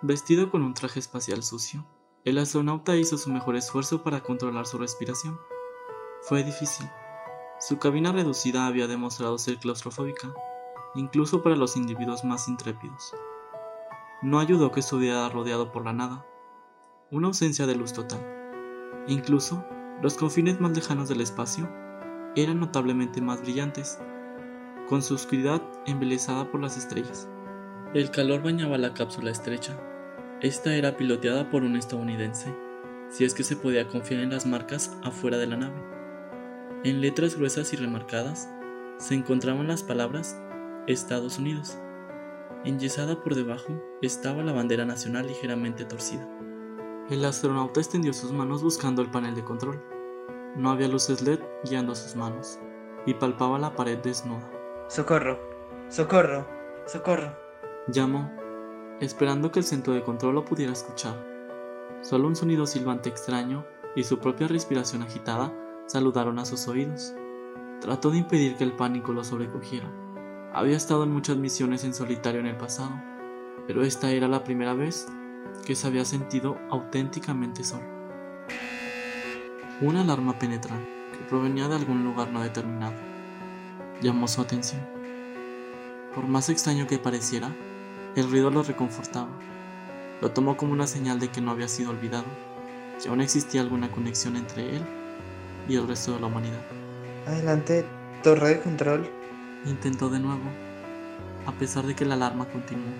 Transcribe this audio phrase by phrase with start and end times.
[0.00, 1.84] Vestido con un traje espacial sucio,
[2.24, 5.40] el astronauta hizo su mejor esfuerzo para controlar su respiración.
[6.22, 6.88] Fue difícil.
[7.58, 10.32] Su cabina reducida había demostrado ser claustrofóbica,
[10.94, 13.12] incluso para los individuos más intrépidos.
[14.22, 16.24] No ayudó que estuviera rodeado por la nada,
[17.10, 18.24] una ausencia de luz total.
[19.08, 19.64] Incluso,
[20.00, 21.68] los confines más lejanos del espacio
[22.36, 23.98] eran notablemente más brillantes,
[24.88, 27.28] con su oscuridad embelesada por las estrellas.
[27.94, 29.74] El calor bañaba la cápsula estrecha.
[30.42, 32.54] Esta era piloteada por un estadounidense,
[33.08, 35.82] si es que se podía confiar en las marcas afuera de la nave.
[36.84, 38.50] En letras gruesas y remarcadas
[38.98, 40.38] se encontraban las palabras
[40.86, 41.78] Estados Unidos.
[42.66, 46.28] Enyesada por debajo estaba la bandera nacional ligeramente torcida.
[47.08, 49.82] El astronauta extendió sus manos buscando el panel de control.
[50.56, 52.58] No había luces LED guiando sus manos,
[53.06, 54.50] y palpaba la pared desnuda.
[54.88, 55.38] Socorro,
[55.88, 56.46] socorro,
[56.86, 57.47] socorro.
[57.90, 58.30] Llamó,
[59.00, 61.16] esperando que el centro de control lo pudiera escuchar.
[62.02, 63.64] Solo un sonido silbante extraño
[63.96, 65.52] y su propia respiración agitada
[65.86, 67.14] saludaron a sus oídos.
[67.80, 69.90] Trató de impedir que el pánico lo sobrecogiera.
[70.52, 72.92] Había estado en muchas misiones en solitario en el pasado,
[73.66, 75.06] pero esta era la primera vez
[75.64, 77.86] que se había sentido auténticamente solo.
[79.80, 82.96] Una alarma penetral que provenía de algún lugar no determinado
[84.02, 84.86] llamó su atención.
[86.14, 87.54] Por más extraño que pareciera,
[88.16, 89.28] el ruido lo reconfortaba.
[90.20, 92.24] Lo tomó como una señal de que no había sido olvidado,
[93.00, 94.82] que aún existía alguna conexión entre él
[95.68, 96.60] y el resto de la humanidad.
[97.26, 97.86] Adelante,
[98.22, 99.08] torre de control.
[99.66, 100.42] Intentó de nuevo,
[101.46, 102.92] a pesar de que la alarma continuó.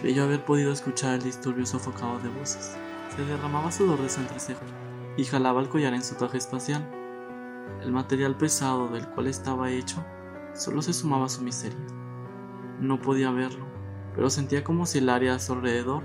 [0.00, 2.76] Creyó haber podido escuchar el disturbio sofocado de voces.
[3.14, 4.64] Se derramaba sudor de su entrecejo
[5.16, 6.90] y jalaba el collar en su traje espacial.
[7.82, 10.04] El material pesado del cual estaba hecho
[10.54, 11.78] solo se sumaba a su miseria.
[12.80, 13.66] No podía verlo,
[14.14, 16.02] pero sentía como si el área a su alrededor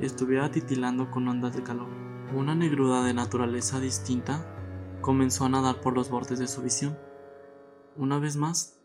[0.00, 1.88] estuviera titilando con ondas de calor.
[2.34, 4.44] Una negruda de naturaleza distinta
[5.00, 6.98] comenzó a nadar por los bordes de su visión.
[7.96, 8.78] Una vez más,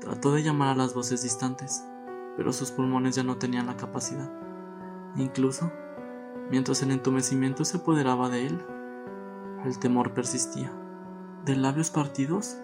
[0.00, 1.84] trató de llamar a las voces distantes,
[2.36, 4.30] pero sus pulmones ya no tenían la capacidad.
[5.16, 5.70] Incluso,
[6.50, 8.64] mientras el entumecimiento se apoderaba de él,
[9.64, 10.72] el temor persistía.
[11.44, 12.56] De labios partidos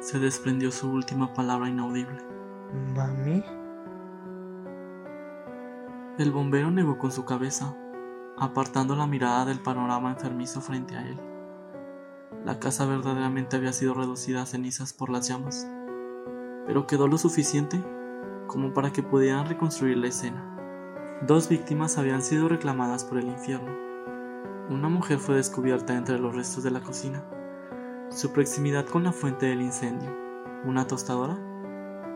[0.00, 2.18] se desprendió su última palabra inaudible.
[2.94, 3.61] ¿Mami?
[6.18, 7.74] El bombero negó con su cabeza,
[8.36, 11.18] apartando la mirada del panorama enfermizo frente a él.
[12.44, 15.66] La casa verdaderamente había sido reducida a cenizas por las llamas,
[16.66, 17.82] pero quedó lo suficiente
[18.46, 20.44] como para que pudieran reconstruir la escena.
[21.26, 23.72] Dos víctimas habían sido reclamadas por el infierno.
[24.68, 27.24] Una mujer fue descubierta entre los restos de la cocina.
[28.10, 30.14] Su proximidad con la fuente del incendio,
[30.66, 31.38] una tostadora,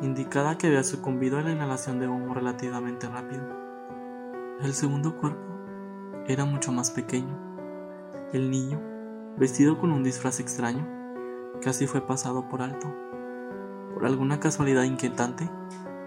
[0.02, 3.65] indicaba que había sucumbido a la inhalación de humo relativamente rápido.
[4.62, 5.44] El segundo cuerpo
[6.26, 7.38] era mucho más pequeño.
[8.32, 8.80] El niño,
[9.36, 10.88] vestido con un disfraz extraño,
[11.60, 12.90] casi fue pasado por alto.
[13.92, 15.50] Por alguna casualidad inquietante,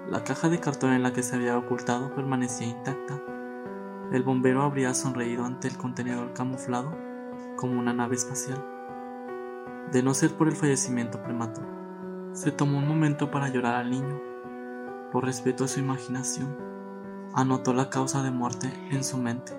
[0.09, 3.21] la caja de cartón en la que se había ocultado permanecía intacta.
[4.11, 6.97] El bombero habría sonreído ante el contenedor camuflado
[7.55, 8.65] como una nave espacial.
[9.91, 11.67] De no ser por el fallecimiento prematuro,
[12.33, 14.19] se tomó un momento para llorar al niño.
[15.11, 16.68] Por respeto a su imaginación,
[17.33, 19.53] anotó la causa de muerte en su mente.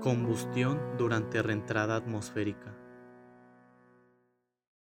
[0.00, 2.74] Combustión durante reentrada atmosférica.